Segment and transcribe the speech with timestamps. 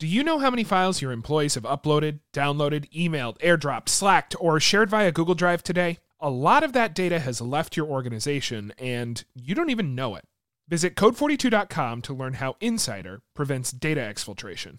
[0.00, 4.58] Do you know how many files your employees have uploaded, downloaded, emailed, airdropped, slacked, or
[4.58, 5.98] shared via Google Drive today?
[6.18, 10.24] A lot of that data has left your organization and you don't even know it.
[10.66, 14.78] Visit code42.com to learn how Insider prevents data exfiltration.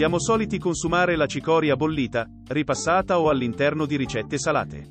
[0.00, 4.88] Siamo soliti consumare la cicoria bollita, ripassata o all'interno di ricette salate.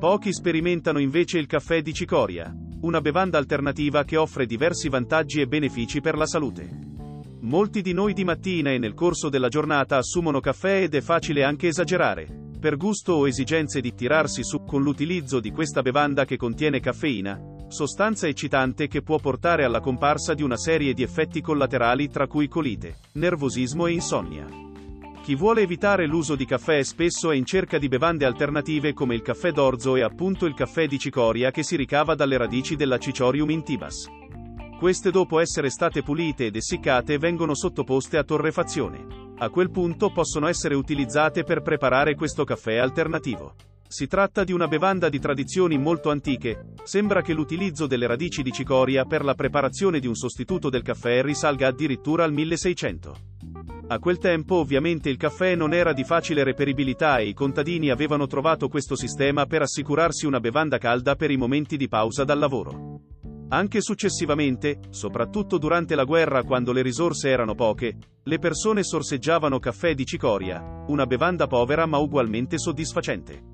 [0.00, 5.46] Pochi sperimentano invece il caffè di cicoria, una bevanda alternativa che offre diversi vantaggi e
[5.46, 6.68] benefici per la salute.
[7.42, 11.44] Molti di noi di mattina e nel corso della giornata assumono caffè ed è facile
[11.44, 12.26] anche esagerare,
[12.58, 17.40] per gusto o esigenze di tirarsi su con l'utilizzo di questa bevanda che contiene caffeina,
[17.72, 22.46] sostanza eccitante che può portare alla comparsa di una serie di effetti collaterali tra cui
[22.46, 24.46] colite, nervosismo e insonnia.
[25.22, 29.22] Chi vuole evitare l'uso di caffè spesso è in cerca di bevande alternative come il
[29.22, 33.48] caffè d'orzo e appunto il caffè di cicoria che si ricava dalle radici della Cicorium
[33.48, 34.06] intibas.
[34.78, 39.06] Queste dopo essere state pulite ed essiccate vengono sottoposte a torrefazione.
[39.38, 43.54] A quel punto possono essere utilizzate per preparare questo caffè alternativo.
[43.92, 48.50] Si tratta di una bevanda di tradizioni molto antiche, sembra che l'utilizzo delle radici di
[48.50, 53.16] cicoria per la preparazione di un sostituto del caffè risalga addirittura al 1600.
[53.88, 58.26] A quel tempo ovviamente il caffè non era di facile reperibilità e i contadini avevano
[58.26, 63.00] trovato questo sistema per assicurarsi una bevanda calda per i momenti di pausa dal lavoro.
[63.50, 69.94] Anche successivamente, soprattutto durante la guerra quando le risorse erano poche, le persone sorseggiavano caffè
[69.94, 73.51] di cicoria, una bevanda povera ma ugualmente soddisfacente.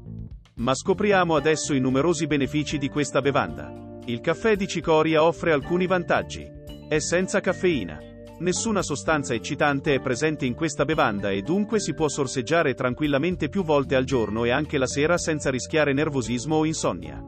[0.59, 4.01] Ma scopriamo adesso i numerosi benefici di questa bevanda.
[4.07, 6.45] Il caffè di cicoria offre alcuni vantaggi.
[6.89, 7.97] È senza caffeina.
[8.41, 13.63] Nessuna sostanza eccitante è presente in questa bevanda e dunque si può sorseggiare tranquillamente più
[13.63, 17.23] volte al giorno e anche la sera senza rischiare nervosismo o insonnia.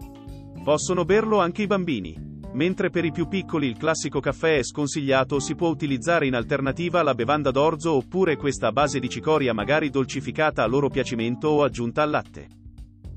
[0.64, 2.28] Possono berlo anche i bambini.
[2.54, 7.00] Mentre per i più piccoli il classico caffè è sconsigliato, si può utilizzare in alternativa
[7.04, 12.02] la bevanda d'orzo oppure questa base di cicoria magari dolcificata a loro piacimento o aggiunta
[12.02, 12.48] al latte.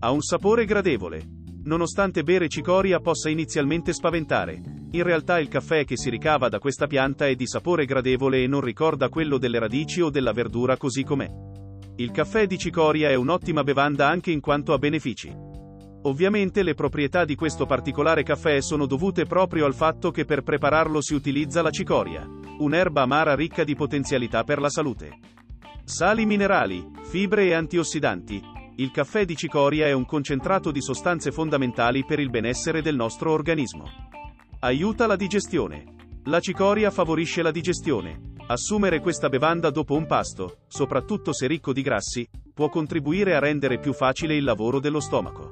[0.03, 1.23] Ha un sapore gradevole.
[1.63, 6.87] Nonostante bere cicoria possa inizialmente spaventare, in realtà il caffè che si ricava da questa
[6.87, 11.05] pianta è di sapore gradevole e non ricorda quello delle radici o della verdura così
[11.05, 11.31] com'è.
[11.95, 15.33] Il caffè di cicoria è un'ottima bevanda anche in quanto a benefici.
[16.01, 21.01] Ovviamente le proprietà di questo particolare caffè sono dovute proprio al fatto che per prepararlo
[21.01, 22.27] si utilizza la cicoria,
[22.57, 25.17] un'erba amara ricca di potenzialità per la salute.
[25.85, 28.62] Sali minerali, fibre e antiossidanti.
[28.77, 33.31] Il caffè di cicoria è un concentrato di sostanze fondamentali per il benessere del nostro
[33.31, 33.87] organismo.
[34.61, 35.83] Aiuta la digestione.
[36.23, 38.33] La cicoria favorisce la digestione.
[38.47, 43.77] Assumere questa bevanda dopo un pasto, soprattutto se ricco di grassi, può contribuire a rendere
[43.77, 45.51] più facile il lavoro dello stomaco.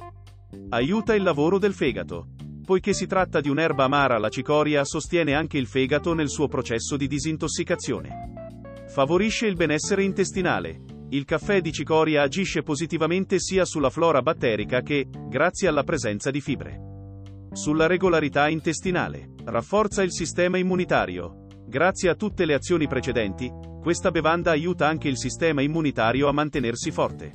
[0.69, 2.29] Aiuta il lavoro del fegato.
[2.65, 6.97] Poiché si tratta di un'erba amara, la cicoria sostiene anche il fegato nel suo processo
[6.97, 8.85] di disintossicazione.
[8.87, 10.90] Favorisce il benessere intestinale.
[11.13, 16.39] Il caffè di cicoria agisce positivamente sia sulla flora batterica che, grazie alla presenza di
[16.39, 17.49] fibre.
[17.51, 19.33] Sulla regolarità intestinale.
[19.43, 21.47] Rafforza il sistema immunitario.
[21.67, 23.51] Grazie a tutte le azioni precedenti,
[23.81, 27.29] questa bevanda aiuta anche il sistema immunitario a mantenersi forte.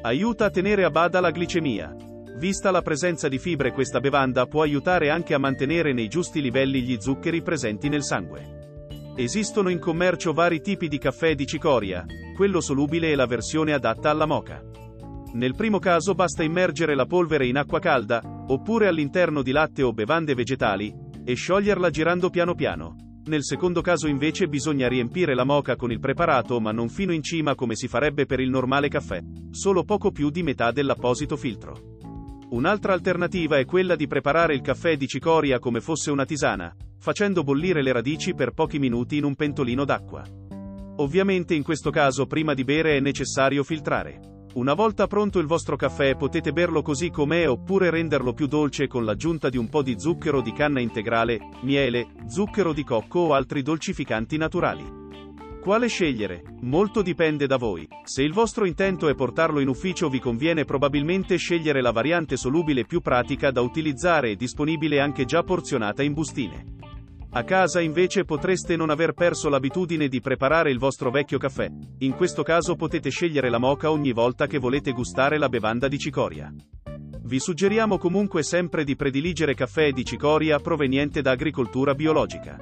[0.00, 1.94] Aiuta a tenere a bada la glicemia.
[2.38, 6.80] Vista la presenza di fibre questa bevanda può aiutare anche a mantenere nei giusti livelli
[6.80, 8.61] gli zuccheri presenti nel sangue.
[9.14, 14.08] Esistono in commercio vari tipi di caffè di cicoria, quello solubile e la versione adatta
[14.08, 14.62] alla moca.
[15.34, 19.92] Nel primo caso basta immergere la polvere in acqua calda, oppure all'interno di latte o
[19.92, 20.94] bevande vegetali,
[21.26, 22.96] e scioglierla girando piano piano.
[23.26, 27.22] Nel secondo caso invece bisogna riempire la moca con il preparato ma non fino in
[27.22, 29.20] cima come si farebbe per il normale caffè,
[29.50, 31.98] solo poco più di metà dell'apposito filtro.
[32.52, 37.42] Un'altra alternativa è quella di preparare il caffè di cicoria come fosse una tisana, facendo
[37.42, 40.22] bollire le radici per pochi minuti in un pentolino d'acqua.
[40.98, 44.20] Ovviamente in questo caso prima di bere è necessario filtrare.
[44.54, 49.04] Una volta pronto il vostro caffè potete berlo così com'è oppure renderlo più dolce con
[49.04, 53.62] l'aggiunta di un po' di zucchero di canna integrale, miele, zucchero di cocco o altri
[53.62, 55.00] dolcificanti naturali.
[55.60, 56.44] Quale scegliere?
[56.60, 57.88] Molto dipende da voi.
[58.04, 62.84] Se il vostro intento è portarlo in ufficio vi conviene probabilmente scegliere la variante solubile
[62.84, 66.72] più pratica da utilizzare e disponibile anche già porzionata in bustine.
[67.34, 71.66] A casa invece potreste non aver perso l'abitudine di preparare il vostro vecchio caffè.
[72.00, 75.98] In questo caso potete scegliere la moca ogni volta che volete gustare la bevanda di
[75.98, 76.52] cicoria.
[77.22, 82.58] Vi suggeriamo comunque sempre di prediligere caffè di cicoria proveniente da agricoltura biologica.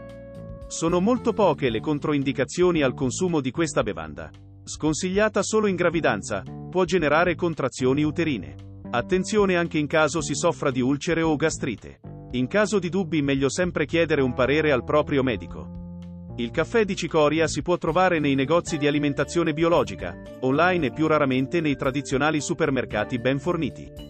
[0.69, 4.31] Sono molto poche le controindicazioni al consumo di questa bevanda.
[4.63, 8.55] Sconsigliata solo in gravidanza, può generare contrazioni uterine.
[8.91, 12.01] Attenzione anche in caso si soffra di ulcere o gastrite.
[12.33, 15.79] In caso di dubbi meglio sempre chiedere un parere al proprio medico.
[16.37, 21.09] Il caffè di cicoria si può trovare nei negozi di alimentazione biologica, online e più
[21.09, 24.10] raramente nei tradizionali supermercati ben forniti.